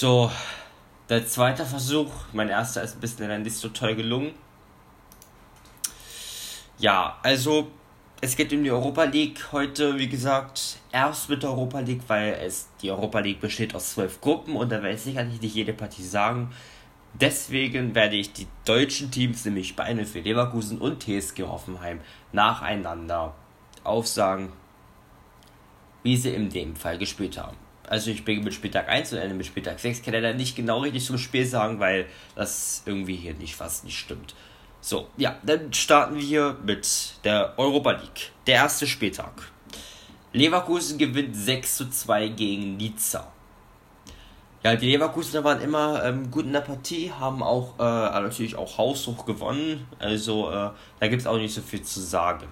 So, 0.00 0.30
der 1.10 1.26
zweite 1.26 1.66
Versuch, 1.66 2.10
mein 2.32 2.48
erster 2.48 2.82
ist 2.82 2.96
ein 2.96 3.00
bisschen 3.00 3.42
nicht 3.42 3.54
so 3.54 3.68
toll 3.68 3.94
gelungen. 3.94 4.32
Ja, 6.78 7.18
also 7.22 7.70
es 8.22 8.34
geht 8.34 8.50
um 8.54 8.64
die 8.64 8.70
Europa 8.70 9.04
League 9.04 9.52
heute, 9.52 9.98
wie 9.98 10.08
gesagt, 10.08 10.78
erst 10.90 11.28
mit 11.28 11.42
der 11.42 11.50
Europa 11.50 11.80
League, 11.80 12.00
weil 12.06 12.32
es 12.32 12.70
die 12.80 12.90
Europa 12.90 13.18
League 13.18 13.42
besteht 13.42 13.74
aus 13.74 13.90
zwölf 13.90 14.22
Gruppen 14.22 14.56
und 14.56 14.72
da 14.72 14.76
werde 14.82 14.94
ich 14.94 15.02
sicherlich 15.02 15.38
nicht 15.38 15.54
jede 15.54 15.74
Partie 15.74 16.04
sagen. 16.04 16.50
Deswegen 17.12 17.94
werde 17.94 18.16
ich 18.16 18.32
die 18.32 18.46
deutschen 18.64 19.10
Teams, 19.10 19.44
nämlich 19.44 19.76
Bayern 19.76 20.06
für 20.06 20.20
Leverkusen 20.20 20.78
und 20.78 21.02
TSG 21.02 21.42
Hoffenheim, 21.42 22.00
nacheinander 22.32 23.34
aufsagen, 23.84 24.50
wie 26.02 26.16
sie 26.16 26.30
in 26.30 26.48
dem 26.48 26.74
Fall 26.74 26.96
gespielt 26.96 27.36
haben. 27.36 27.69
Also 27.90 28.12
ich 28.12 28.24
beginne 28.24 28.44
mit 28.44 28.54
Spieltag 28.54 28.88
1 28.88 29.12
und 29.12 29.18
Ende 29.18 29.34
mit 29.34 29.46
Spieltag 29.46 29.80
6. 29.80 30.02
Kann 30.02 30.14
leider 30.14 30.32
nicht 30.32 30.54
genau 30.54 30.78
richtig 30.78 31.04
zum 31.04 31.18
Spiel 31.18 31.44
sagen, 31.44 31.80
weil 31.80 32.06
das 32.36 32.84
irgendwie 32.86 33.16
hier 33.16 33.34
nicht 33.34 33.56
fast 33.56 33.84
nicht 33.84 33.98
stimmt. 33.98 34.36
So, 34.80 35.08
ja, 35.16 35.36
dann 35.42 35.72
starten 35.72 36.16
wir 36.16 36.56
mit 36.64 36.86
der 37.24 37.54
Europa 37.58 37.90
League. 37.90 38.30
Der 38.46 38.54
erste 38.54 38.86
Spieltag. 38.86 39.50
Leverkusen 40.32 40.98
gewinnt 40.98 41.34
6 41.34 41.76
zu 41.78 41.90
2 41.90 42.28
gegen 42.28 42.76
Nizza. 42.76 43.32
Ja, 44.62 44.76
die 44.76 44.86
Leverkusener 44.86 45.42
waren 45.42 45.60
immer 45.60 46.04
ähm, 46.04 46.30
gut 46.30 46.44
in 46.44 46.52
der 46.52 46.60
Partie, 46.60 47.10
haben 47.10 47.42
auch 47.42 47.76
äh, 47.80 47.82
natürlich 47.82 48.54
auch 48.54 48.78
haushoch 48.78 49.26
gewonnen. 49.26 49.88
Also 49.98 50.48
äh, 50.50 50.70
da 51.00 51.08
gibt 51.08 51.22
es 51.22 51.26
auch 51.26 51.38
nicht 51.38 51.54
so 51.54 51.60
viel 51.60 51.82
zu 51.82 52.00
sagen. 52.00 52.46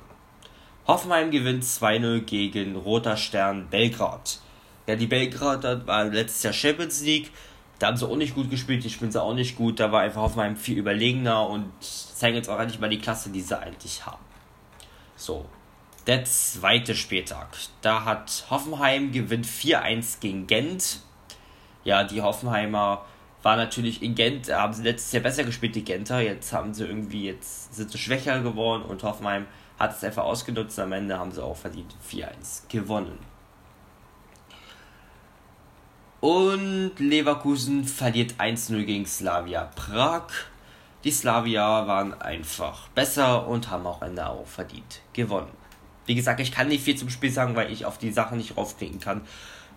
Hoffenheim 0.89 1.31
gewinnt 1.31 1.62
2-0 1.62 2.22
gegen 2.22 2.75
Roter 2.75 3.16
Stern 3.16 3.69
Belgrad. 3.70 4.41
Ja, 4.89 4.97
die 4.97 5.06
Belgrad 5.06 5.86
war 5.86 6.06
letztes 6.06 6.42
Jahr 6.42 6.55
Champions 6.55 7.03
League. 7.03 7.31
Da 7.78 7.89
haben 7.89 7.98
sie 7.98 8.08
auch 8.08 8.17
nicht 8.17 8.34
gut 8.34 8.48
gespielt, 8.48 8.83
die 8.83 8.91
spielen 8.91 9.12
sie 9.12 9.22
auch 9.22 9.34
nicht 9.34 9.55
gut. 9.55 9.78
Da 9.78 9.92
war 9.92 10.00
einfach 10.00 10.22
Hoffenheim 10.22 10.56
viel 10.56 10.78
überlegener 10.78 11.47
und 11.47 11.70
zeigen 11.81 12.36
jetzt 12.36 12.48
auch 12.48 12.58
eigentlich 12.58 12.81
mal 12.81 12.89
die 12.89 12.98
Klasse, 12.98 13.28
die 13.28 13.42
sie 13.42 13.56
eigentlich 13.56 14.06
haben. 14.06 14.25
So, 15.14 15.44
der 16.06 16.25
zweite 16.25 16.94
Spieltag. 16.94 17.48
Da 17.83 18.06
hat 18.06 18.47
Hoffenheim 18.48 19.12
gewinnt 19.12 19.44
4-1 19.44 20.20
gegen 20.20 20.47
Gent. 20.47 21.00
Ja, 21.84 22.05
die 22.05 22.22
Hoffenheimer 22.22 23.05
war 23.42 23.56
natürlich 23.56 24.03
in 24.03 24.14
Gent, 24.14 24.50
haben 24.50 24.72
sie 24.72 24.84
letztes 24.84 25.12
Jahr 25.12 25.22
besser 25.22 25.44
gespielt, 25.44 25.75
die 25.75 25.84
Genter. 25.84 26.20
Jetzt 26.20 26.55
haben 26.55 26.72
sie 26.72 26.86
irgendwie, 26.86 27.27
jetzt 27.27 27.75
sind 27.75 27.91
sie 27.91 27.98
schwächer 27.98 28.41
geworden 28.41 28.84
und 28.84 29.03
Hoffenheim 29.03 29.47
hat 29.78 29.94
es 29.94 30.03
einfach 30.03 30.25
ausgenutzt. 30.25 30.78
Am 30.78 30.92
Ende 30.92 31.19
haben 31.19 31.31
sie 31.31 31.44
auch 31.44 31.56
verdient 31.56 31.94
4-1 32.11 32.69
gewonnen. 32.70 33.19
Und 36.20 36.92
Leverkusen 36.98 37.84
verliert 37.84 38.34
1-0 38.38 38.84
gegen 38.84 39.06
Slavia 39.06 39.70
Prag. 39.76 40.26
Die 41.04 41.12
Slavia 41.12 41.87
waren 41.87 42.20
einfach 42.20 42.88
besser 42.88 43.47
und 43.47 43.70
haben 43.70 43.87
auch 43.87 44.03
Ende 44.03 44.28
auch 44.28 44.47
verdient 44.47 45.00
gewonnen. 45.12 45.50
Wie 46.06 46.16
gesagt, 46.16 46.41
ich 46.41 46.50
kann 46.50 46.69
nicht 46.69 46.82
viel 46.82 46.97
zum 46.97 47.09
Spiel 47.09 47.31
sagen, 47.31 47.54
weil 47.54 47.70
ich 47.70 47.84
auf 47.84 47.98
die 47.98 48.10
Sachen 48.10 48.38
nicht 48.38 48.56
raufklicken 48.56 48.98
kann. 48.98 49.20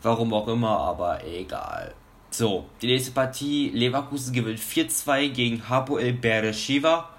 Warum 0.02 0.34
auch 0.34 0.48
immer, 0.48 0.80
aber 0.80 1.24
egal. 1.26 1.94
So, 2.32 2.66
die 2.82 2.88
nächste 2.88 3.12
Partie. 3.12 3.70
Leverkusen 3.70 4.34
gewinnt 4.34 4.60
4-2 4.60 5.30
gegen 5.30 5.70
Hapoel 5.70 6.14
Bereshiva. 6.14 7.10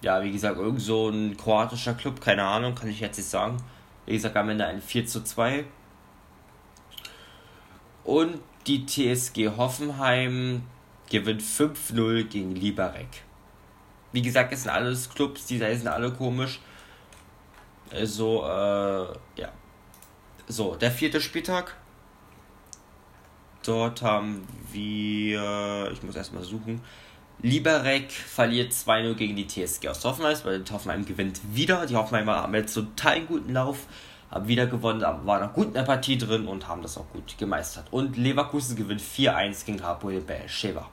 Ja, 0.00 0.22
wie 0.22 0.32
gesagt, 0.32 0.56
irgend 0.56 0.80
so 0.80 1.10
ein 1.10 1.36
kroatischer 1.36 1.94
Club, 1.94 2.22
keine 2.22 2.44
Ahnung, 2.44 2.74
kann 2.74 2.88
ich 2.88 3.00
jetzt 3.00 3.18
nicht 3.18 3.28
sagen. 3.28 3.58
Wie 4.06 4.12
gesagt, 4.12 4.36
am 4.36 4.48
Ende 4.48 4.64
ein 4.64 4.80
4 4.80 5.06
2 5.06 5.64
und 8.04 8.40
die 8.66 8.86
TSG 8.86 9.56
Hoffenheim 9.56 10.62
gewinnt 11.10 11.42
5-0 11.42 12.24
gegen 12.24 12.54
Liberec. 12.54 13.08
Wie 14.12 14.22
gesagt, 14.22 14.52
es 14.52 14.62
sind 14.62 14.70
alles 14.70 15.10
Clubs, 15.10 15.46
die 15.46 15.58
sind 15.58 15.88
alle 15.88 16.12
komisch. 16.12 16.60
Also, 17.90 18.44
äh, 18.44 19.40
ja. 19.40 19.52
So, 20.46 20.76
der 20.76 20.90
vierte 20.90 21.20
Spieltag. 21.20 21.76
Dort 23.64 24.02
haben 24.02 24.46
wir, 24.70 25.90
ich 25.92 26.02
muss 26.02 26.16
erstmal 26.16 26.44
suchen. 26.44 26.82
Liberec 27.42 28.12
verliert 28.12 28.72
2-0 28.72 29.14
gegen 29.14 29.36
die 29.36 29.46
TSG 29.46 29.88
aus 29.88 30.04
Hoffenheim, 30.04 30.36
weil 30.44 30.64
Hoffenheim 30.70 31.04
gewinnt 31.04 31.40
wieder. 31.52 31.86
Die 31.86 31.96
Hoffenheimer 31.96 32.36
haben 32.36 32.54
jetzt 32.54 32.74
total 32.74 33.22
guten 33.22 33.52
Lauf 33.52 33.86
haben 34.34 34.48
wieder 34.48 34.66
gewonnen, 34.66 35.00
waren 35.00 35.42
noch 35.42 35.52
gut 35.52 35.68
in 35.68 35.74
der 35.74 35.84
Partie 35.84 36.18
drin 36.18 36.48
und 36.48 36.66
haben 36.66 36.82
das 36.82 36.98
auch 36.98 37.08
gut 37.12 37.38
gemeistert. 37.38 37.86
Und 37.92 38.16
Leverkusen 38.16 38.74
gewinnt 38.74 39.00
4-1 39.00 39.64
gegen 39.64 39.82
Hapoel 39.82 40.20
Beersheba. 40.20 40.90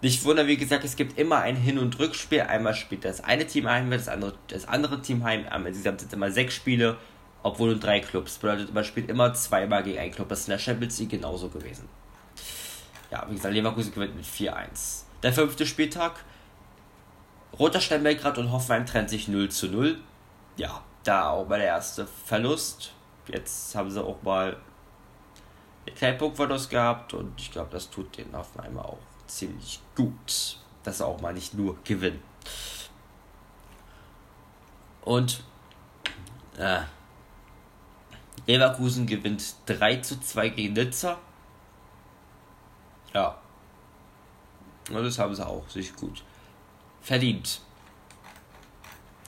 Nicht 0.00 0.24
wunder, 0.24 0.46
wie 0.46 0.56
gesagt, 0.56 0.84
es 0.84 0.94
gibt 0.94 1.18
immer 1.18 1.38
ein 1.40 1.56
Hin- 1.56 1.80
und 1.80 1.98
Rückspiel. 1.98 2.42
Einmal 2.42 2.74
spielt 2.74 3.04
das 3.04 3.24
eine 3.24 3.44
Team 3.44 3.68
heim, 3.68 3.90
das 3.90 4.06
andere, 4.06 4.34
das 4.46 4.68
andere 4.68 5.02
Team 5.02 5.24
heim. 5.24 5.44
Insgesamt 5.66 6.00
sind 6.00 6.12
immer 6.12 6.30
sechs 6.30 6.54
Spiele, 6.54 6.96
obwohl 7.42 7.70
nur 7.70 7.80
drei 7.80 7.98
Clubs. 7.98 8.38
Bedeutet, 8.38 8.72
man 8.72 8.84
spielt 8.84 9.10
immer 9.10 9.34
zweimal 9.34 9.82
gegen 9.82 9.98
einen 9.98 10.12
Club. 10.12 10.28
Das 10.28 10.40
ist 10.40 10.46
in 10.46 10.52
der 10.52 10.58
Champions 10.60 11.00
League 11.00 11.10
genauso 11.10 11.48
gewesen. 11.48 11.88
Ja, 13.10 13.26
wie 13.28 13.34
gesagt, 13.34 13.52
Leverkusen 13.52 13.92
gewinnt 13.92 14.14
mit 14.14 14.24
4-1. 14.24 15.02
Der 15.24 15.32
fünfte 15.32 15.66
Spieltag. 15.66 16.24
Roter 17.58 17.80
Stern 17.80 18.04
Belgrad 18.04 18.38
und 18.38 18.52
Hoffenheim 18.52 18.86
trennt 18.86 19.10
sich 19.10 19.26
0 19.26 19.48
zu 19.48 19.66
0. 19.66 19.98
Ja, 20.56 20.82
da 21.08 21.30
auch 21.30 21.48
mal 21.48 21.58
der 21.58 21.68
erste 21.68 22.06
Verlust. 22.06 22.92
Jetzt 23.26 23.74
haben 23.74 23.90
sie 23.90 24.02
auch 24.02 24.22
mal 24.22 24.56
einen 25.86 25.96
kleinen 25.96 26.18
Punktverlust 26.18 26.68
gehabt 26.68 27.14
und 27.14 27.40
ich 27.40 27.50
glaube, 27.50 27.70
das 27.70 27.88
tut 27.88 28.16
den 28.18 28.34
einmal 28.34 28.84
auch 28.84 28.98
ziemlich 29.26 29.80
gut, 29.96 30.58
dass 30.82 30.98
sie 30.98 31.06
auch 31.06 31.20
mal 31.20 31.32
nicht 31.32 31.54
nur 31.54 31.76
gewinnen. 31.82 32.22
Und 35.02 35.42
äh, 36.58 36.80
Leverkusen 38.46 39.06
gewinnt 39.06 39.54
3 39.66 39.96
zu 39.96 40.20
2 40.20 40.50
gegen 40.50 40.74
Nizza. 40.74 41.18
Ja. 43.14 43.38
Und 44.90 45.02
das 45.02 45.18
haben 45.18 45.34
sie 45.34 45.46
auch 45.46 45.66
sich 45.68 45.94
gut 45.96 46.22
verdient. 47.00 47.62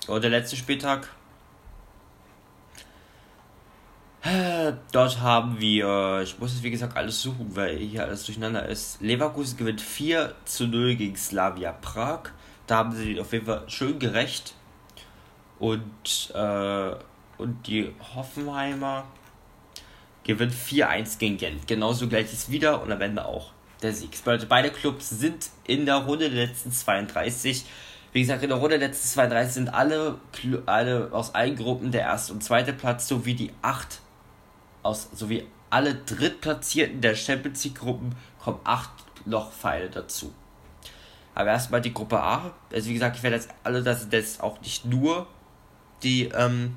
Und 0.06 0.22
der 0.22 0.30
letzte 0.30 0.56
Spieltag 0.56 1.08
Dort 4.92 5.20
haben 5.20 5.58
wir, 5.60 6.20
ich 6.22 6.38
muss 6.38 6.52
es 6.52 6.62
wie 6.62 6.70
gesagt 6.70 6.96
alles 6.96 7.22
suchen, 7.22 7.56
weil 7.56 7.78
hier 7.78 8.04
alles 8.04 8.24
durcheinander 8.24 8.68
ist. 8.68 9.00
Leverkusen 9.00 9.56
gewinnt 9.56 9.80
4 9.80 10.34
zu 10.44 10.66
0 10.66 10.96
gegen 10.96 11.16
Slavia 11.16 11.72
Prag. 11.72 12.30
Da 12.66 12.76
haben 12.76 12.92
sie 12.92 13.18
auf 13.18 13.32
jeden 13.32 13.46
Fall 13.46 13.64
schön 13.68 13.98
gerecht. 13.98 14.54
Und, 15.58 16.32
äh, 16.34 16.94
und 17.38 17.66
die 17.66 17.92
Hoffenheimer 18.14 19.04
gewinnt 20.22 20.52
4-1 20.52 21.18
gegen 21.18 21.38
Gent. 21.38 21.66
Genauso 21.66 22.06
gleich 22.06 22.32
ist 22.32 22.50
wieder 22.50 22.82
und 22.82 22.92
am 22.92 23.00
Ende 23.00 23.24
auch 23.24 23.52
der 23.82 23.94
Sieg. 23.94 24.10
Beide 24.48 24.70
Clubs 24.70 25.08
sind 25.08 25.48
in 25.64 25.86
der 25.86 25.96
Runde 25.96 26.28
der 26.28 26.46
letzten 26.46 26.72
32. 26.72 27.64
Wie 28.12 28.20
gesagt, 28.20 28.42
in 28.42 28.50
der 28.50 28.58
Runde 28.58 28.78
der 28.78 28.88
letzten 28.88 29.08
32 29.08 29.54
sind 29.54 29.68
alle, 29.72 30.18
alle 30.66 31.08
aus 31.12 31.34
allen 31.34 31.56
Gruppen 31.56 31.90
der 31.90 32.02
erste 32.02 32.34
und 32.34 32.44
zweite 32.44 32.74
Platz 32.74 33.08
sowie 33.08 33.34
die 33.34 33.52
acht 33.62 34.00
aus 34.82 35.08
sowie 35.12 35.46
alle 35.70 35.94
Drittplatzierten 35.94 37.00
der 37.00 37.14
Champions 37.14 37.64
League 37.64 37.78
Gruppen 37.78 38.14
kommen 38.42 38.60
acht 38.64 38.90
noch 39.26 39.52
Pfeile 39.52 39.90
dazu. 39.90 40.32
Aber 41.34 41.50
erstmal 41.50 41.80
die 41.80 41.94
Gruppe 41.94 42.20
A. 42.20 42.52
Also 42.72 42.88
wie 42.88 42.94
gesagt, 42.94 43.16
ich 43.16 43.22
werde 43.22 43.36
jetzt 43.36 43.50
alle, 43.62 43.82
das 43.82 44.00
sind 44.00 44.12
jetzt 44.12 44.42
auch 44.42 44.60
nicht 44.60 44.84
nur 44.84 45.26
die, 46.02 46.24
ähm, 46.24 46.76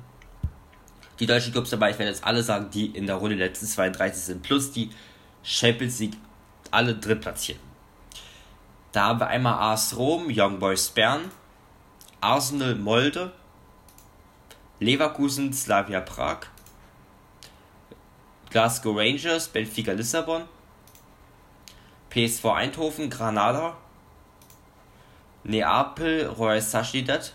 die 1.18 1.26
deutschen 1.26 1.52
Clubs 1.52 1.70
dabei, 1.70 1.90
ich 1.90 1.98
werde 1.98 2.12
jetzt 2.12 2.24
alle 2.24 2.42
sagen, 2.42 2.70
die 2.70 2.86
in 2.86 3.06
der 3.06 3.16
Runde 3.16 3.36
letzten 3.36 3.66
32 3.66 4.22
sind, 4.22 4.42
plus 4.42 4.72
die 4.72 4.90
Champions 5.42 5.98
League 5.98 6.16
alle 6.70 6.94
Drittplatzierten. 6.94 7.62
Da 8.92 9.06
haben 9.06 9.20
wir 9.20 9.26
einmal 9.26 9.72
AS 9.72 9.96
Rom, 9.96 10.26
Young 10.28 10.58
Boys 10.58 10.88
Bern, 10.88 11.30
Arsenal 12.20 12.74
Molde, 12.74 13.32
Leverkusen, 14.78 15.52
Slavia 15.52 16.00
Prag, 16.00 16.46
Glasgow 18.54 18.92
Rangers, 18.92 19.48
Benfica 19.48 19.92
Lissabon, 19.96 20.46
PSV 22.08 22.44
Eindhoven, 22.54 23.10
Granada, 23.10 23.74
Neapel, 25.42 26.32
Royal 26.38 26.62
Sociedad, 26.62 27.32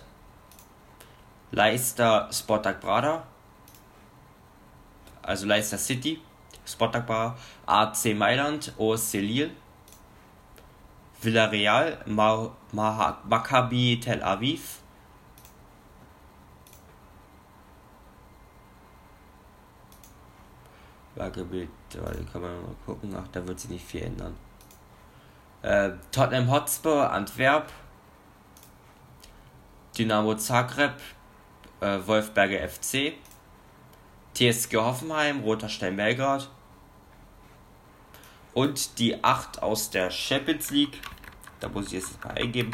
Leicester, 1.51 2.29
Sportak 2.31 2.79
Braga, 2.79 3.23
also 5.21 5.45
Leicester 5.45 5.77
City, 5.77 6.21
Sportak 6.65 7.05
Braga, 7.05 7.35
AC 7.67 8.13
Mailand, 8.13 8.71
OSC 8.77 9.15
Lille, 9.15 9.51
Villarreal, 11.21 11.97
Maccabi 12.07 14.01
Tel 14.01 14.19
Aviv, 14.19 14.61
Lagebild, 21.19 21.69
kann 22.31 22.41
man 22.41 22.61
mal 22.61 22.75
gucken. 22.85 23.13
Ach, 23.15 23.27
da 23.31 23.45
wird 23.45 23.59
sich 23.59 23.69
nicht 23.69 23.85
viel 23.85 24.03
ändern. 24.03 24.35
Äh, 25.61 25.91
Tottenham 26.11 26.49
Hotspur, 26.49 27.11
Antwerp, 27.11 27.71
Dynamo 29.97 30.35
Zagreb, 30.35 30.93
äh, 31.81 31.99
Wolfberger 32.05 32.67
FC, 32.67 33.13
TSG 34.33 34.77
Hoffenheim, 34.77 35.41
Roter 35.41 35.67
Stein 35.67 35.97
Belgrad 35.97 36.49
und 38.53 38.97
die 38.99 39.21
8 39.21 39.61
aus 39.61 39.89
der 39.89 40.09
Champions 40.11 40.71
League. 40.71 41.01
Da 41.59 41.67
muss 41.67 41.87
ich 41.87 41.93
jetzt 41.93 42.23
mal 42.23 42.31
eingeben. 42.31 42.71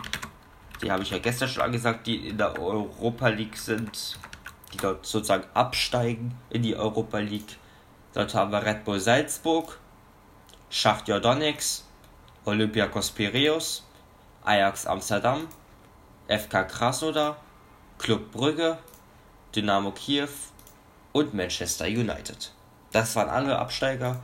Die 0.83 0.91
habe 0.91 1.01
ich 1.01 1.09
ja 1.09 1.17
gestern 1.17 1.49
schon 1.49 1.63
angesagt, 1.63 2.05
die 2.05 2.29
in 2.29 2.37
der 2.37 2.59
Europa 2.61 3.29
League 3.29 3.57
sind, 3.57 4.19
die 4.71 4.77
dort 4.77 5.03
sozusagen 5.05 5.45
absteigen 5.55 6.35
in 6.51 6.61
die 6.61 6.75
Europa 6.75 7.17
League. 7.17 7.57
Dort 8.15 8.33
haben 8.33 8.53
wir 8.53 8.65
Red 8.65 8.85
Bull 8.85 8.97
Salzburg, 8.97 9.77
Schachtja 10.69 11.19
Donetsk, 11.19 11.83
Olympiakos 12.45 13.11
Piraeus, 13.11 13.83
Ajax 14.45 14.85
Amsterdam, 14.85 15.49
FK 16.29 16.63
Krasnodar, 16.63 17.35
Club 17.97 18.31
Brügge, 18.31 18.77
Dynamo 19.53 19.91
Kiew 19.91 20.29
und 21.11 21.33
Manchester 21.33 21.87
United. 21.87 22.53
Das 22.93 23.17
waren 23.17 23.27
alle 23.27 23.59
Absteiger 23.59 24.23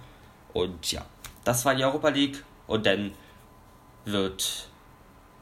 und 0.53 0.89
ja, 0.89 1.05
das 1.43 1.65
war 1.65 1.75
die 1.75 1.83
Europa 1.83 2.07
League 2.07 2.45
und 2.67 2.85
dann 2.85 3.11
wird 4.05 4.69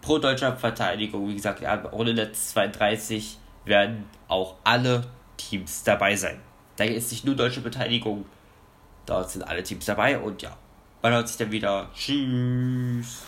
pro 0.02 0.18
deutscher 0.18 0.58
Verteidigung, 0.58 1.30
wie 1.30 1.36
gesagt, 1.36 1.62
ohne 1.92 2.16
Netz 2.16 2.50
32 2.54 3.38
werden 3.66 4.10
auch 4.28 4.56
alle 4.64 5.06
Teams 5.38 5.84
dabei 5.84 6.16
sein. 6.16 6.42
Da 6.78 6.86
ist 6.86 7.12
nicht 7.12 7.26
nur 7.26 7.36
deutsche 7.36 7.62
Beteiligung, 7.62 8.26
dort 9.10 9.32
sind 9.32 9.44
alle 9.44 9.64
Teams 9.64 9.86
dabei 9.86 10.18
und 10.20 10.42
ja, 10.42 10.56
man 11.02 11.14
hört 11.14 11.28
sich 11.28 11.38
dann 11.38 11.52
wieder. 11.52 11.90
Tschüss. 11.96 13.24